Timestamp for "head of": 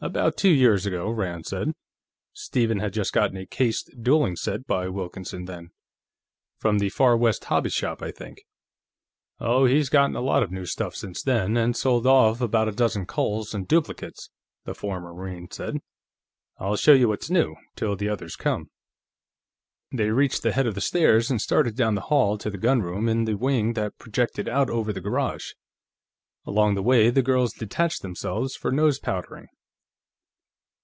20.52-20.76